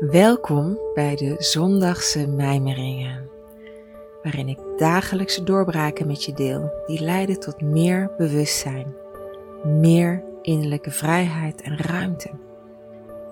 [0.00, 3.28] Welkom bij de Zondagse Mijmeringen,
[4.22, 8.94] waarin ik dagelijkse doorbraken met je deel die leiden tot meer bewustzijn,
[9.64, 12.30] meer innerlijke vrijheid en ruimte.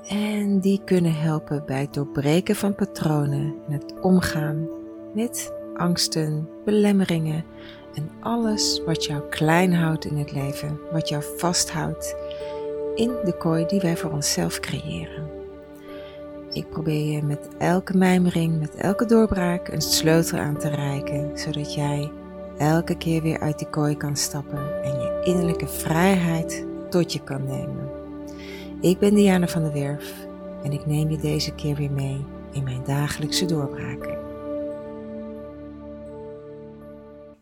[0.09, 4.69] En die kunnen helpen bij het doorbreken van patronen en het omgaan
[5.15, 7.45] met angsten, belemmeringen
[7.95, 12.17] en alles wat jou klein houdt in het leven, wat jou vasthoudt
[12.95, 15.42] in de kooi die wij voor onszelf creëren.
[16.53, 21.75] Ik probeer je met elke mijmering, met elke doorbraak een sleutel aan te reiken, zodat
[21.75, 22.11] jij
[22.59, 27.45] elke keer weer uit die kooi kan stappen en je innerlijke vrijheid tot je kan
[27.45, 27.91] nemen.
[28.81, 30.27] Ik ben Diana van der Werf
[30.63, 34.19] en ik neem je deze keer weer mee in mijn dagelijkse doorbraken.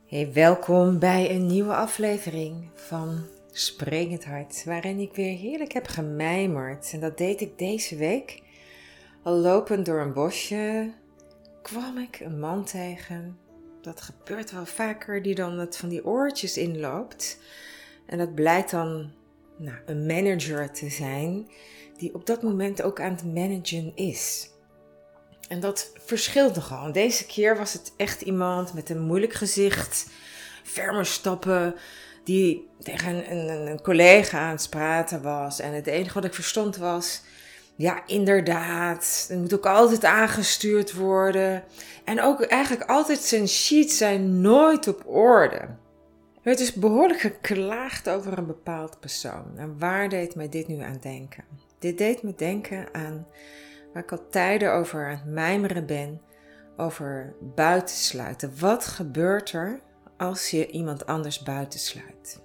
[0.06, 3.18] Hey, welkom bij een nieuwe aflevering van
[3.52, 6.90] Spring het Hart, waarin ik weer heerlijk heb gemijmerd.
[6.92, 8.42] En dat deed ik deze week
[9.22, 10.92] al lopend door een bosje
[11.62, 13.38] kwam ik een man tegen.
[13.82, 17.38] Dat gebeurt wel vaker, die dan het van die oortjes inloopt.
[18.06, 19.12] En dat blijkt dan
[19.56, 21.50] nou, een manager te zijn,
[21.96, 24.50] die op dat moment ook aan het managen is.
[25.48, 26.92] En dat verschilt nogal.
[26.92, 30.10] Deze keer was het echt iemand met een moeilijk gezicht,
[30.62, 31.74] ferme stappen,
[32.24, 35.60] die tegen een, een, een collega aan het praten was.
[35.60, 37.22] En het enige wat ik verstond was
[37.80, 39.26] ja, inderdaad.
[39.28, 41.64] Het moet ook altijd aangestuurd worden.
[42.04, 45.68] En ook eigenlijk altijd zijn sheets zijn nooit op orde.
[46.42, 49.52] Het is behoorlijk geklaagd over een bepaald persoon.
[49.56, 51.44] En waar deed mij dit nu aan denken?
[51.78, 53.26] Dit deed me denken aan
[53.92, 56.20] waar ik al tijden over aan het mijmeren ben.
[56.76, 58.52] Over buitensluiten.
[58.58, 59.80] Wat gebeurt er
[60.16, 62.40] als je iemand anders buitensluit?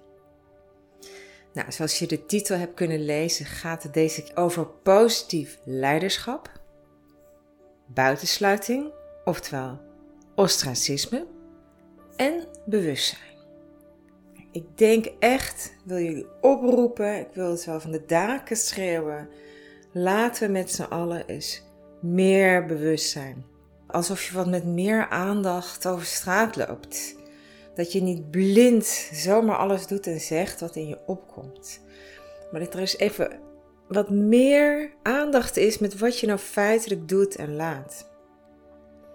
[1.56, 6.50] Nou, zoals je de titel hebt kunnen lezen, gaat het deze keer over positief leiderschap,
[7.86, 8.92] buitensluiting,
[9.24, 9.80] oftewel
[10.34, 11.26] ostracisme
[12.16, 13.36] en bewustzijn.
[14.52, 19.28] Ik denk echt, wil jullie oproepen, ik wil het wel van de daken schreeuwen.
[19.92, 21.62] Laten we met z'n allen eens
[22.00, 23.44] meer bewustzijn.
[23.86, 27.16] Alsof je wat met meer aandacht over straat loopt.
[27.76, 31.80] Dat je niet blind zomaar alles doet en zegt wat in je opkomt.
[32.50, 33.40] Maar dat er eens even
[33.88, 38.10] wat meer aandacht is met wat je nou feitelijk doet en laat.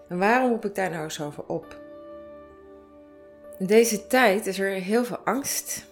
[0.08, 1.80] En waarom roep ik daar nou eens over op?
[3.60, 5.86] In deze tijd is er heel veel angst.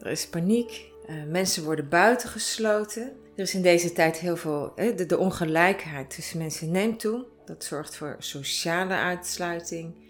[0.00, 0.88] Er is paniek.
[1.08, 3.02] Uh, mensen worden buitengesloten.
[3.36, 4.72] Er is in deze tijd heel veel.
[5.06, 7.24] de ongelijkheid tussen mensen neemt toe.
[7.44, 10.09] Dat zorgt voor sociale uitsluiting.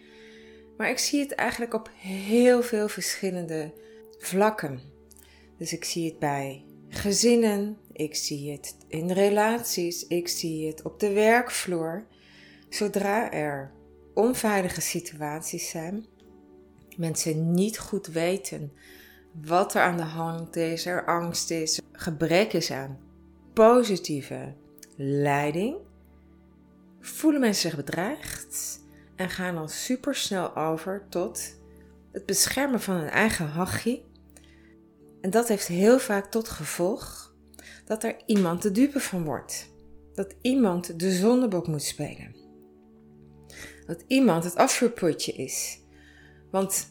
[0.81, 3.73] Maar ik zie het eigenlijk op heel veel verschillende
[4.19, 4.81] vlakken.
[5.57, 11.01] Dus ik zie het bij gezinnen, ik zie het in relaties, ik zie het op
[11.01, 12.07] de werkvloer.
[12.69, 13.73] Zodra er
[14.15, 16.07] onveilige situaties zijn,
[16.97, 18.73] mensen niet goed weten
[19.33, 22.99] wat er aan de hand is, er angst is, gebrek is aan
[23.53, 24.55] positieve
[24.97, 25.77] leiding,
[27.01, 28.80] voelen mensen zich bedreigd
[29.21, 31.55] en gaan dan super snel over tot
[32.13, 34.03] het beschermen van hun eigen hachje.
[35.21, 37.35] En dat heeft heel vaak tot gevolg
[37.85, 39.69] dat er iemand de dupe van wordt.
[40.15, 42.37] Dat iemand de zondebok moet spelen.
[43.87, 45.81] Dat iemand het afvuurputje is.
[46.51, 46.89] Want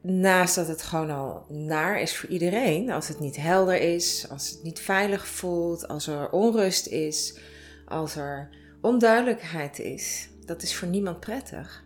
[0.00, 4.50] naast dat het gewoon al naar is voor iedereen, als het niet helder is, als
[4.50, 7.38] het niet veilig voelt, als er onrust is,
[7.86, 8.48] als er
[8.80, 11.84] onduidelijkheid is, dat is voor niemand prettig.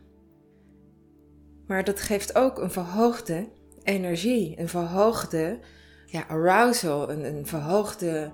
[1.66, 3.48] Maar dat geeft ook een verhoogde
[3.82, 5.58] energie, een verhoogde
[6.06, 8.32] ja, arousal, een, een verhoogde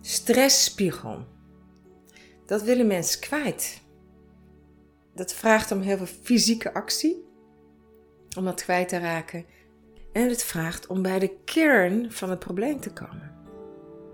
[0.00, 1.26] stressspiegel.
[2.46, 3.80] Dat willen mensen kwijt.
[5.14, 7.24] Dat vraagt om heel veel fysieke actie,
[8.36, 9.44] om dat kwijt te raken.
[10.12, 13.32] En het vraagt om bij de kern van het probleem te komen.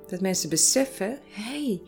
[0.07, 1.83] Dat mensen beseffen: hé, hey,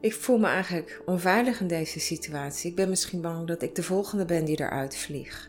[0.00, 2.70] ik voel me eigenlijk onveilig in deze situatie.
[2.70, 5.48] Ik ben misschien bang dat ik de volgende ben die eruit vliegt.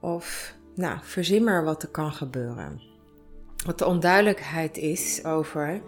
[0.00, 2.80] Of, nou, verzin maar wat er kan gebeuren.
[3.66, 5.82] Wat de onduidelijkheid is over,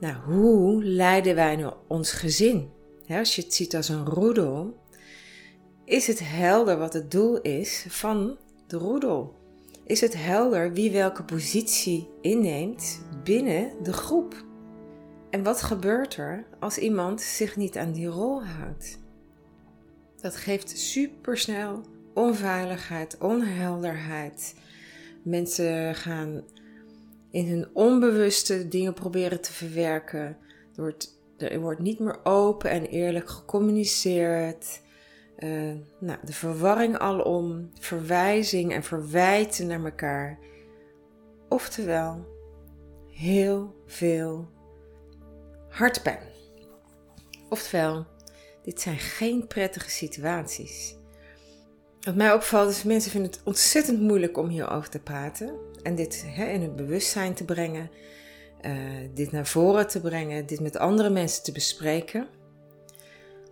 [0.00, 2.70] nou, hoe leiden wij nu ons gezin?
[3.08, 4.80] als je het ziet als een roedel,
[5.84, 9.34] is het helder wat het doel is van de roedel?
[9.84, 14.44] Is het helder wie welke positie inneemt binnen de groep?
[15.32, 18.98] En wat gebeurt er als iemand zich niet aan die rol houdt?
[20.20, 21.80] Dat geeft supersnel
[22.14, 24.54] onveiligheid, onhelderheid.
[25.22, 26.42] Mensen gaan
[27.30, 30.36] in hun onbewuste dingen proberen te verwerken
[30.72, 34.80] door het Er wordt niet meer open en eerlijk gecommuniceerd.
[35.38, 40.38] Uh, nou, de verwarring alom, verwijzing en verwijten naar elkaar.
[41.48, 42.26] Oftewel,
[43.08, 44.48] heel veel
[45.72, 46.30] hartpijn.
[47.48, 48.06] Oftewel,
[48.62, 50.96] dit zijn geen prettige situaties.
[52.00, 56.24] Wat mij opvalt is, mensen vinden het ontzettend moeilijk om hierover te praten en dit
[56.26, 57.90] hè, in het bewustzijn te brengen,
[58.66, 58.72] uh,
[59.14, 62.28] dit naar voren te brengen, dit met andere mensen te bespreken.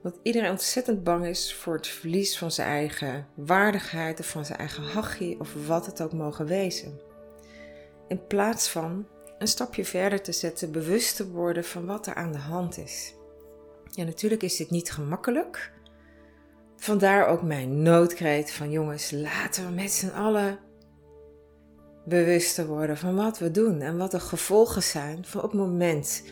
[0.02, 4.58] Want iedereen ontzettend bang is voor het verlies van zijn eigen waardigheid of van zijn
[4.58, 7.00] eigen hachie of wat het ook mogen wezen.
[8.08, 9.06] In plaats van
[9.40, 13.14] een stapje verder te zetten, bewust te worden van wat er aan de hand is.
[13.90, 15.72] Ja, natuurlijk is dit niet gemakkelijk.
[16.76, 20.58] Vandaar ook mijn noodkreet van jongens, laten we met z'n allen
[22.04, 26.22] bewust worden van wat we doen en wat de gevolgen zijn van op het moment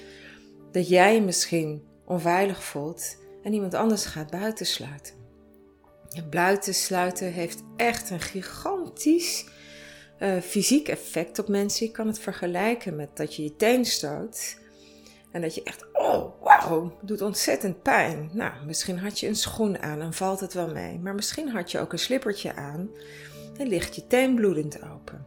[0.72, 5.14] dat jij je misschien onveilig voelt en iemand anders gaat buitensluiten.
[6.30, 9.46] buitensluiten heeft echt een gigantisch
[10.20, 11.86] uh, fysiek effect op mensen.
[11.86, 14.56] Je kan het vergelijken met dat je je teen stoot
[15.32, 18.30] en dat je echt, oh wauw, doet ontzettend pijn.
[18.32, 20.98] Nou, misschien had je een schoen aan en valt het wel mee.
[20.98, 22.90] Maar misschien had je ook een slippertje aan
[23.56, 25.26] en ligt je teen bloedend open.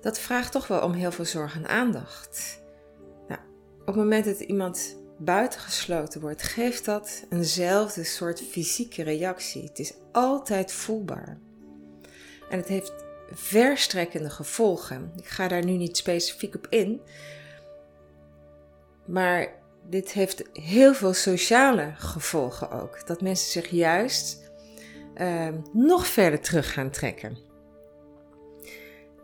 [0.00, 2.62] Dat vraagt toch wel om heel veel zorg en aandacht.
[3.28, 3.40] Nou,
[3.80, 9.62] op het moment dat iemand buitengesloten wordt, geeft dat eenzelfde soort fysieke reactie.
[9.62, 11.38] Het is altijd voelbaar.
[12.50, 12.92] En het heeft
[13.32, 15.12] verstrekkende gevolgen.
[15.16, 17.00] Ik ga daar nu niet specifiek op in,
[19.04, 19.52] maar
[19.88, 23.06] dit heeft heel veel sociale gevolgen ook.
[23.06, 24.50] Dat mensen zich juist
[25.16, 27.38] uh, nog verder terug gaan trekken.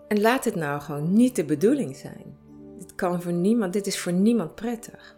[0.09, 2.39] En laat het nou gewoon niet de bedoeling zijn.
[2.79, 5.17] Dit, kan voor niemand, dit is voor niemand prettig.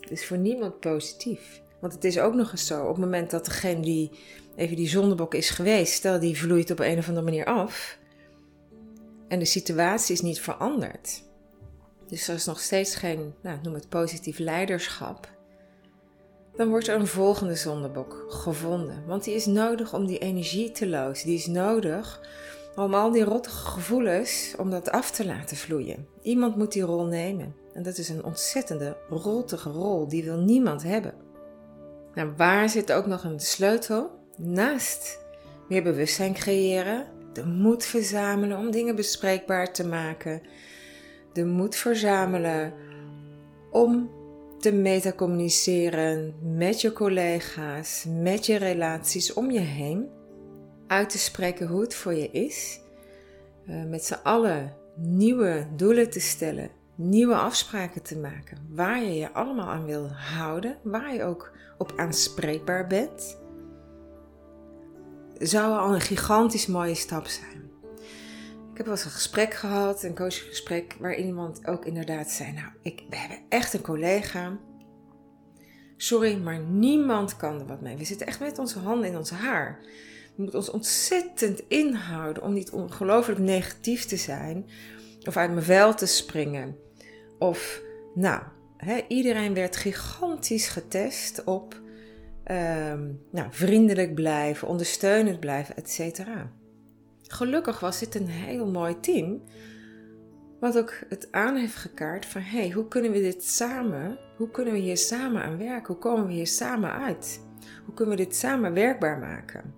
[0.00, 1.62] Het is voor niemand positief.
[1.82, 4.10] Want het is ook nog eens zo, op het moment dat degene die
[4.56, 7.98] even die zondebok is geweest, stel die vloeit op een of andere manier af.
[9.28, 11.22] En de situatie is niet veranderd
[12.12, 15.28] dus er is nog steeds geen, nou, noem het positief leiderschap,
[16.56, 19.06] dan wordt er een volgende zondebok gevonden.
[19.06, 21.26] Want die is nodig om die energie te lozen.
[21.26, 22.20] Die is nodig
[22.76, 26.06] om al die rottige gevoelens, om dat af te laten vloeien.
[26.22, 27.54] Iemand moet die rol nemen.
[27.74, 31.14] En dat is een ontzettende rottige rol, die wil niemand hebben.
[32.14, 34.10] Nou, waar zit ook nog een sleutel?
[34.36, 35.18] Naast
[35.68, 40.42] meer bewustzijn creëren, de moed verzamelen om dingen bespreekbaar te maken,
[41.32, 42.72] de moed verzamelen
[43.70, 44.10] om
[44.58, 50.08] te metacommuniceren met je collega's, met je relaties om je heen.
[50.86, 52.80] Uit te spreken hoe het voor je is.
[53.68, 58.58] Uh, met z'n allen nieuwe doelen te stellen, nieuwe afspraken te maken.
[58.70, 63.40] Waar je je allemaal aan wil houden, waar je ook op aanspreekbaar bent.
[65.38, 67.70] Zou al een gigantisch mooie stap zijn.
[68.70, 72.66] Ik heb wel eens een gesprek gehad, een coachgesprek, waar iemand ook inderdaad zei: Nou,
[72.82, 74.58] ik, we hebben echt een collega.
[75.96, 77.96] Sorry, maar niemand kan er wat mee.
[77.96, 79.78] We zitten echt met onze handen in ons haar.
[80.36, 84.66] We moeten ons ontzettend inhouden om niet ongelooflijk negatief te zijn.
[85.24, 86.76] Of uit mijn vel te springen.
[87.38, 87.82] Of,
[88.14, 88.42] nou,
[89.08, 91.80] iedereen werd gigantisch getest op
[92.44, 96.50] ehm, nou, vriendelijk blijven, ondersteunend blijven, et cetera.
[97.22, 99.42] Gelukkig was dit een heel mooi team,
[100.60, 104.72] wat ook het aan heeft gekaart van hey, hoe kunnen we dit samen, hoe kunnen
[104.72, 107.40] we hier samen aan werken, hoe komen we hier samen uit,
[107.84, 109.74] hoe kunnen we dit samen werkbaar maken.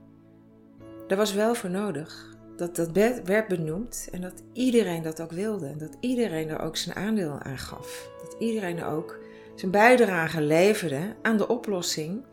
[1.06, 5.66] Daar was wel voor nodig dat dat werd benoemd en dat iedereen dat ook wilde
[5.66, 9.18] en dat iedereen er ook zijn aandeel aan gaf, dat iedereen er ook
[9.54, 12.24] zijn bijdrage leverde aan de oplossing,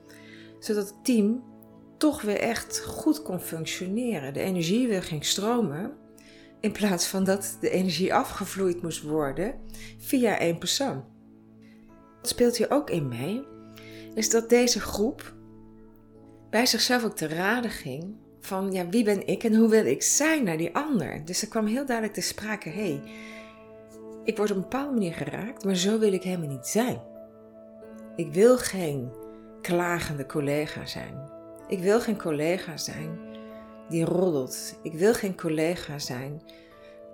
[0.59, 1.43] zodat het team
[1.97, 4.33] toch weer echt goed kon functioneren.
[4.33, 5.93] De energie weer ging stromen.
[6.59, 9.53] In plaats van dat de energie afgevloeid moest worden
[9.97, 11.03] via één persoon.
[12.17, 13.43] Wat speelt hier ook in mee?
[14.15, 15.33] Is dat deze groep
[16.49, 20.01] bij zichzelf ook te raden ging van ja, wie ben ik en hoe wil ik
[20.01, 21.21] zijn naar die ander.
[21.25, 23.01] Dus er kwam heel duidelijk te sprake, hé, hey,
[24.24, 27.01] ik word op een bepaalde manier geraakt, maar zo wil ik helemaal niet zijn.
[28.15, 29.12] Ik wil geen
[29.62, 31.29] klagende collega zijn.
[31.67, 33.19] Ik wil geen collega zijn
[33.89, 34.79] die roddelt.
[34.83, 36.41] Ik wil geen collega zijn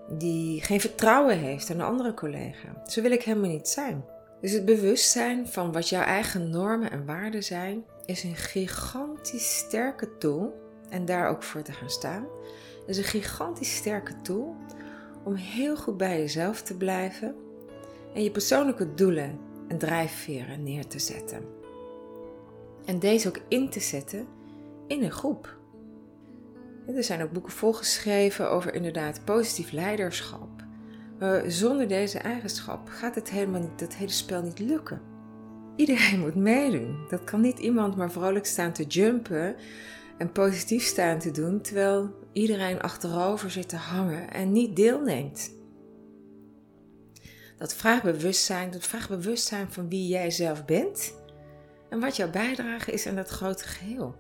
[0.10, 2.84] die geen vertrouwen heeft aan een andere collega.
[2.86, 4.06] Zo wil ik helemaal niet zijn.
[4.42, 10.18] Dus het bewustzijn van wat jouw eigen normen en waarden zijn, is een gigantisch sterke
[10.18, 10.67] tool.
[10.90, 12.26] En daar ook voor te gaan staan.
[12.88, 14.56] Is een gigantisch sterke tool
[15.24, 17.36] om heel goed bij jezelf te blijven
[18.14, 21.46] en je persoonlijke doelen en drijfveren neer te zetten.
[22.86, 24.28] En deze ook in te zetten
[24.88, 25.56] in een groep.
[26.96, 30.50] Er zijn ook boeken volgeschreven over inderdaad positief leiderschap.
[31.20, 35.02] Maar zonder deze eigenschap gaat het helemaal niet, dat hele spel niet lukken.
[35.76, 37.06] Iedereen moet meedoen.
[37.10, 39.56] Dat kan niet iemand maar vrolijk staan te jumpen
[40.18, 45.56] en positief staan te doen, terwijl iedereen achterover zit te hangen en niet deelneemt.
[47.58, 51.14] Dat vraagt bewustzijn, dat vraagt bewustzijn van wie jij zelf bent
[51.90, 54.16] en wat jouw bijdrage is aan dat grote geheel.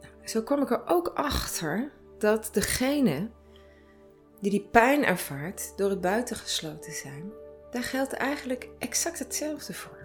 [0.00, 3.30] Nou, zo kom ik er ook achter dat degene
[4.40, 7.32] die die pijn ervaart door het buitengesloten zijn,
[7.70, 9.98] daar geldt eigenlijk exact hetzelfde voor.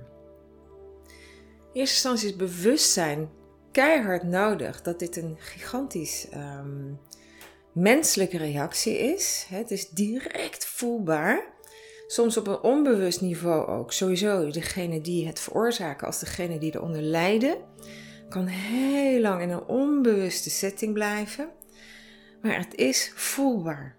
[1.73, 3.29] In eerste instantie is bewustzijn
[3.75, 6.99] keihard nodig dat dit een gigantisch um,
[7.71, 9.45] menselijke reactie is.
[9.49, 11.53] Het is direct voelbaar.
[12.07, 13.93] Soms op een onbewust niveau ook.
[13.93, 17.57] Sowieso degene die het veroorzaken als degene die eronder lijden.
[18.29, 21.49] Kan heel lang in een onbewuste setting blijven.
[22.41, 23.95] Maar het is voelbaar.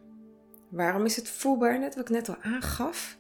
[0.68, 1.78] Waarom is het voelbaar?
[1.78, 3.18] Net wat ik net al aangaf.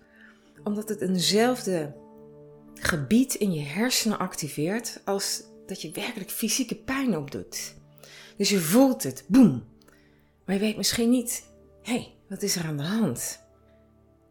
[0.64, 1.94] Omdat het eenzelfde
[2.74, 7.74] gebied in je hersenen activeert als dat je werkelijk fysieke pijn opdoet.
[8.36, 9.64] Dus je voelt het, boem.
[10.44, 11.44] Maar je weet misschien niet,
[11.82, 13.44] hé, hey, wat is er aan de hand?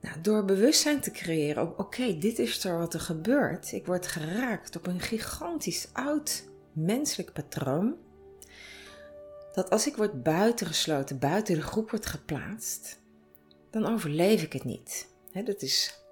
[0.01, 3.71] Nou, door bewustzijn te creëren, oké, dit is er wat er gebeurt.
[3.71, 7.95] Ik word geraakt op een gigantisch oud menselijk patroon.
[9.53, 12.99] Dat als ik word buitengesloten, buiten de groep wordt geplaatst,
[13.71, 15.07] dan overleef ik het niet.
[15.45, 16.03] dat is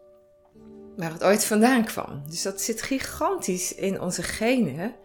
[0.95, 2.23] waar het ooit vandaan kwam.
[2.29, 4.95] Dus dat zit gigantisch in onze genen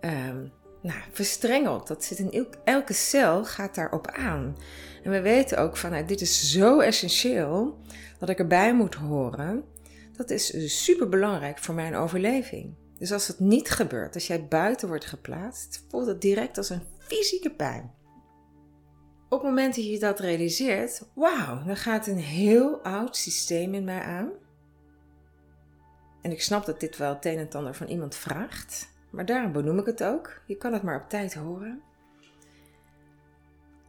[0.00, 0.52] um,
[0.82, 1.86] nou, verstrengeld.
[1.86, 4.56] Dat zit in elke cel, gaat daarop aan.
[5.02, 7.78] En we weten ook van, nou, dit is zo essentieel
[8.18, 9.64] dat ik erbij moet horen.
[10.16, 12.74] Dat is super belangrijk voor mijn overleving.
[12.98, 16.82] Dus als het niet gebeurt, als jij buiten wordt geplaatst, voelt het direct als een
[16.98, 17.94] fysieke pijn.
[19.28, 23.84] Op het moment dat je dat realiseert, wauw, dan gaat een heel oud systeem in
[23.84, 24.30] mij aan.
[26.22, 28.88] En ik snap dat dit wel het een en ander van iemand vraagt.
[29.10, 30.40] Maar daarom benoem ik het ook.
[30.46, 31.82] Je kan het maar op tijd horen.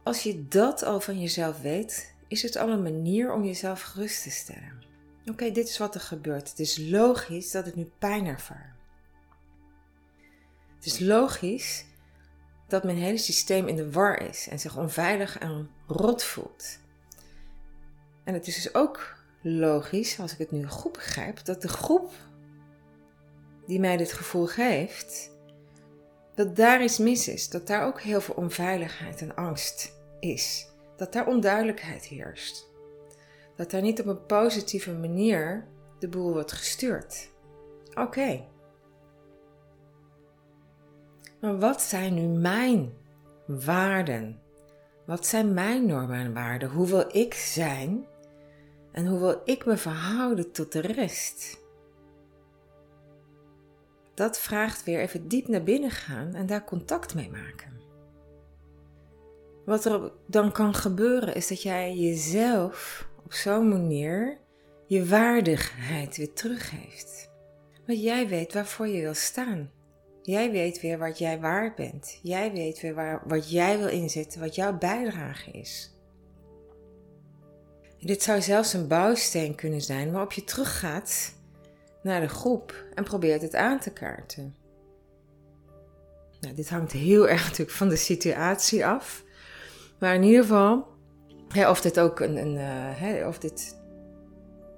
[0.02, 4.22] Als je dat al van jezelf weet, is het al een manier om jezelf gerust
[4.22, 4.82] te stellen.
[5.26, 6.50] Oké, dit is wat er gebeurt.
[6.50, 8.74] Het is logisch dat ik nu pijn ervaar.
[10.74, 11.84] Het is logisch
[12.68, 16.78] dat mijn hele systeem in de war is en zich onveilig en rot voelt.
[18.24, 22.12] En het is dus ook logisch, als ik het nu goed begrijp, dat de groep
[23.66, 25.30] die mij dit gevoel geeft,
[26.34, 31.12] dat daar iets mis is, dat daar ook heel veel onveiligheid en angst is, dat
[31.12, 32.70] daar onduidelijkheid heerst,
[33.56, 35.66] dat daar niet op een positieve manier
[35.98, 37.30] de boel wordt gestuurd.
[37.94, 38.44] Oké.
[41.40, 42.92] Maar wat zijn nu mijn
[43.46, 44.40] waarden?
[45.06, 46.70] Wat zijn mijn normen en waarden?
[46.70, 48.06] Hoe wil ik zijn?
[48.92, 51.61] En hoe wil ik me verhouden tot de rest?
[54.14, 57.80] Dat vraagt weer even diep naar binnen gaan en daar contact mee maken.
[59.64, 64.38] Wat er dan kan gebeuren is dat jij jezelf op zo'n manier
[64.86, 67.30] je waardigheid weer teruggeeft.
[67.86, 69.70] Want jij weet waarvoor je wil staan.
[70.22, 72.18] Jij weet weer wat jij waard bent.
[72.22, 75.96] Jij weet weer waar, wat jij wil inzetten, wat jouw bijdrage is.
[77.98, 81.34] dit zou zelfs een bouwsteen kunnen zijn waarop je teruggaat
[82.02, 84.54] naar de groep en probeert het aan te kaarten.
[86.40, 89.24] Nou, dit hangt heel erg natuurlijk van de situatie af.
[89.98, 90.86] Maar in ieder geval,
[91.68, 92.54] of dit ook een, een
[93.20, 93.80] uh, of dit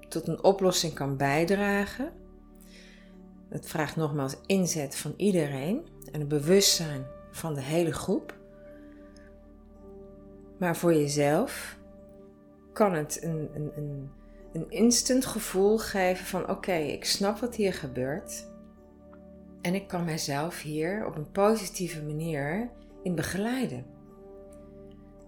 [0.08, 2.12] tot een oplossing kan bijdragen.
[3.48, 8.38] Het vraagt nogmaals inzet van iedereen en een bewustzijn van de hele groep.
[10.58, 11.78] Maar voor jezelf
[12.72, 14.10] kan het een, een, een
[14.54, 18.46] een instant gevoel geven van oké, ik snap wat hier gebeurt.
[19.60, 22.70] En ik kan mijzelf hier op een positieve manier
[23.02, 23.86] in begeleiden.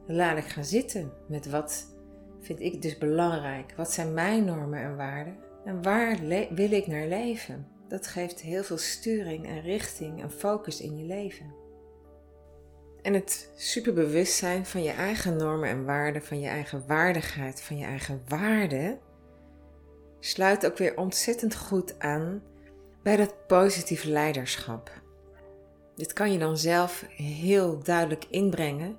[0.07, 1.95] Laat ik gaan zitten met wat
[2.41, 3.73] vind ik dus belangrijk.
[3.77, 5.37] Wat zijn mijn normen en waarden?
[5.65, 6.19] En waar
[6.51, 7.67] wil ik naar leven?
[7.89, 11.55] Dat geeft heel veel sturing en richting en focus in je leven.
[13.03, 17.85] En het superbewustzijn van je eigen normen en waarden, van je eigen waardigheid, van je
[17.85, 18.99] eigen waarde,
[20.27, 22.43] sluit ook weer ontzettend goed aan
[23.03, 24.91] bij dat positieve leiderschap.
[25.95, 28.97] Dit kan je dan zelf heel duidelijk inbrengen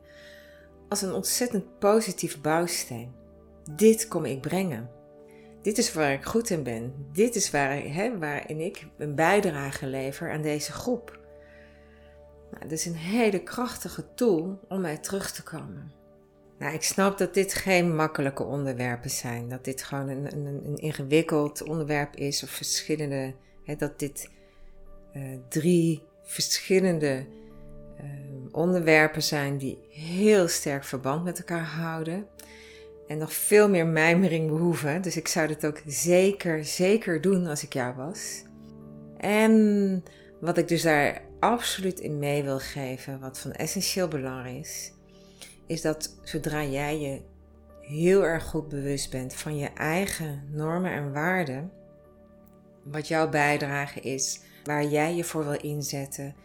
[0.89, 3.15] als een ontzettend positief bouwsteen.
[3.72, 4.89] Dit kom ik brengen.
[5.62, 6.93] dit is waar ik goed in ben.
[7.12, 11.19] Dit is waar, waarin ik een bijdrage lever aan deze groep.
[12.51, 15.97] Nou, dat is een hele krachtige tool om mij terug te komen.
[16.59, 19.49] Nou, ik snap dat dit geen makkelijke onderwerpen zijn.
[19.49, 22.43] Dat dit gewoon een, een, een ingewikkeld onderwerp is.
[22.43, 23.33] Of verschillende.
[23.63, 24.29] Hè, dat dit
[25.15, 27.25] uh, drie verschillende
[28.01, 28.05] uh,
[28.51, 32.27] onderwerpen zijn die heel sterk verband met elkaar houden.
[33.07, 35.01] En nog veel meer mijmering behoeven.
[35.01, 38.43] Dus ik zou dit ook zeker, zeker doen als ik jou was.
[39.17, 40.03] En
[40.39, 44.91] wat ik dus daar absoluut in mee wil geven, wat van essentieel belang is,
[45.67, 47.21] is dat zodra jij je
[47.81, 51.71] heel erg goed bewust bent van je eigen normen en waarden,
[52.83, 56.36] wat jouw bijdrage is, waar jij je voor wil inzetten,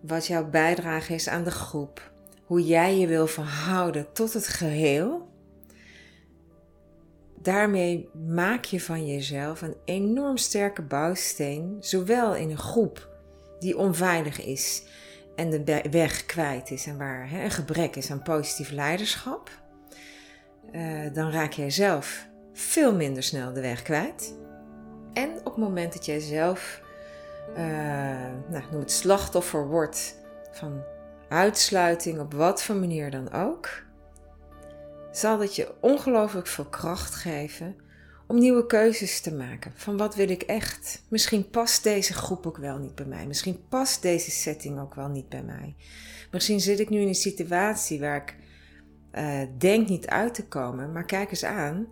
[0.00, 2.10] wat jouw bijdrage is aan de groep,
[2.44, 5.28] hoe jij je wil verhouden tot het geheel,
[7.42, 13.08] daarmee maak je van jezelf een enorm sterke bouwsteen, zowel in een groep
[13.58, 14.82] die onveilig is
[15.38, 19.50] en de weg kwijt is en waar hè, een gebrek is aan positief leiderschap,
[20.72, 24.34] uh, dan raak jij zelf veel minder snel de weg kwijt.
[25.12, 26.80] En op het moment dat jij zelf,
[27.50, 27.56] uh,
[28.48, 30.14] nou, noem het slachtoffer wordt
[30.50, 30.82] van
[31.28, 33.68] uitsluiting op wat voor manier dan ook,
[35.12, 37.76] zal dat je ongelooflijk veel kracht geven
[38.28, 39.72] om nieuwe keuzes te maken.
[39.74, 41.02] Van wat wil ik echt?
[41.08, 43.26] Misschien past deze groep ook wel niet bij mij.
[43.26, 45.74] Misschien past deze setting ook wel niet bij mij.
[46.30, 48.36] Misschien zit ik nu in een situatie waar ik
[49.12, 50.92] uh, denk niet uit te komen.
[50.92, 51.86] Maar kijk eens aan.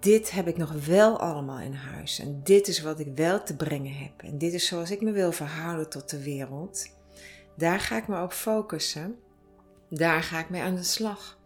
[0.00, 2.18] Dit heb ik nog wel allemaal in huis.
[2.18, 4.22] En dit is wat ik wel te brengen heb.
[4.22, 6.88] En dit is zoals ik me wil verhouden tot de wereld.
[7.56, 9.16] Daar ga ik me op focussen.
[9.90, 11.38] Daar ga ik mee aan de slag.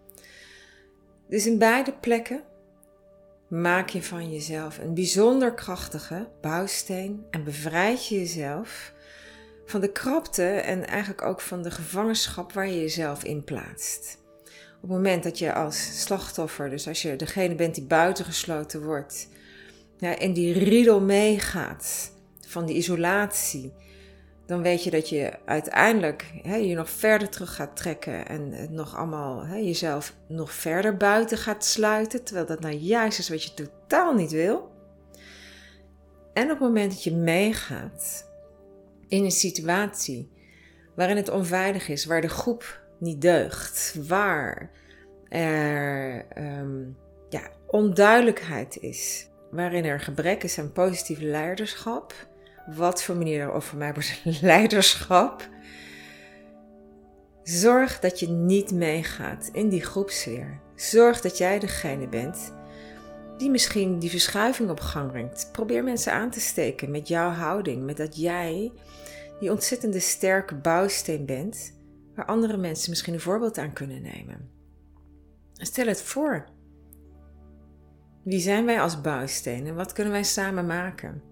[1.29, 2.43] Dus in beide plekken
[3.51, 8.93] maak je van jezelf een bijzonder krachtige bouwsteen en bevrijd je jezelf
[9.67, 14.19] van de krapte en eigenlijk ook van de gevangenschap waar je jezelf in plaatst.
[14.75, 19.29] Op het moment dat je als slachtoffer, dus als je degene bent die buitengesloten wordt,
[19.99, 22.13] ja, in die riedel meegaat
[22.47, 23.73] van die isolatie,
[24.51, 28.71] dan weet je dat je uiteindelijk hè, je nog verder terug gaat trekken en het
[28.71, 33.43] nog allemaal hè, jezelf nog verder buiten gaat sluiten, terwijl dat nou juist is wat
[33.43, 34.71] je totaal niet wil.
[36.33, 38.31] En op het moment dat je meegaat
[39.09, 40.31] in een situatie
[40.97, 44.71] waarin het onveilig is, waar de groep niet deugt, waar
[45.29, 46.97] er um,
[47.29, 52.29] ja, onduidelijkheid is, waarin er gebrek is aan positief leiderschap
[52.75, 55.49] wat voor manier of voor mij wordt leiderschap.
[57.43, 60.61] Zorg dat je niet meegaat in die groepsfeer.
[60.75, 62.53] Zorg dat jij degene bent
[63.41, 65.49] die misschien die verschuiving op gang brengt.
[65.53, 68.73] Probeer mensen aan te steken met jouw houding, met dat jij
[69.39, 71.77] die ontzettende sterke bouwsteen bent,
[72.15, 74.51] waar andere mensen misschien een voorbeeld aan kunnen nemen.
[75.53, 76.49] Stel het voor.
[78.25, 81.30] Wie zijn wij als bouwsteen en wat kunnen wij samen maken?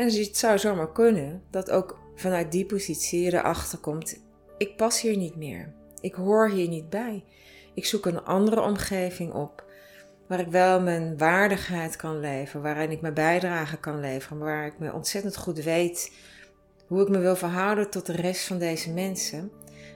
[0.00, 4.20] En het zou zomaar kunnen dat ook vanuit die positie je erachter komt:
[4.58, 5.72] ik pas hier niet meer.
[6.00, 7.24] Ik hoor hier niet bij.
[7.74, 9.64] Ik zoek een andere omgeving op
[10.26, 14.78] waar ik wel mijn waardigheid kan leveren, waarin ik mijn bijdrage kan leveren, waar ik
[14.78, 16.12] me ontzettend goed weet
[16.86, 19.52] hoe ik me wil verhouden tot de rest van deze mensen.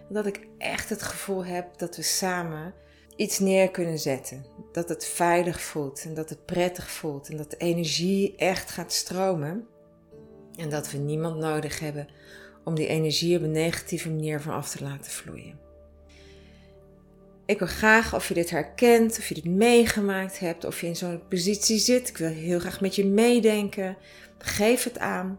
[0.09, 2.75] Dat ik echt het gevoel heb dat we samen
[3.17, 4.45] iets neer kunnen zetten.
[4.73, 8.93] Dat het veilig voelt en dat het prettig voelt en dat de energie echt gaat
[8.93, 9.69] stromen.
[10.57, 12.09] En dat we niemand nodig hebben
[12.65, 15.59] om die energie op een negatieve manier van af te laten vloeien.
[17.47, 20.97] Ik wil graag of je dit herkent, of je dit meegemaakt hebt, of je in
[20.97, 22.09] zo'n positie zit.
[22.09, 23.97] Ik wil heel graag met je meedenken.
[24.39, 25.39] Geef het aan.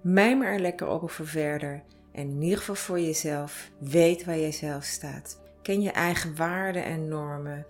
[0.00, 1.82] Mijmer er lekker op voor verder.
[2.12, 3.70] En in ieder geval voor jezelf.
[3.78, 5.40] Weet waar jij zelf staat.
[5.62, 7.66] Ken je eigen waarden en normen.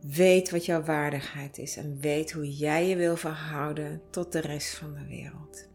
[0.00, 4.74] Weet wat jouw waardigheid is en weet hoe jij je wil verhouden tot de rest
[4.74, 5.67] van de wereld.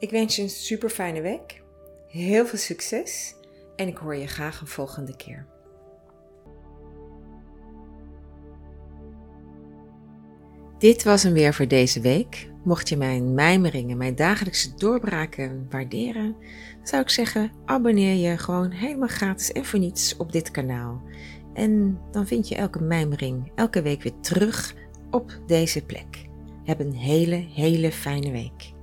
[0.00, 1.62] Ik wens je een super fijne week,
[2.08, 3.34] heel veel succes
[3.76, 5.46] en ik hoor je graag een volgende keer.
[10.78, 12.48] Dit was hem weer voor deze week.
[12.64, 16.36] Mocht je mijn mijmeringen, mijn dagelijkse doorbraken waarderen,
[16.82, 21.02] zou ik zeggen: abonneer je gewoon helemaal gratis en voor niets op dit kanaal.
[21.54, 24.74] En dan vind je elke mijmering elke week weer terug
[25.10, 26.28] op deze plek.
[26.64, 28.78] Heb een hele, hele fijne week.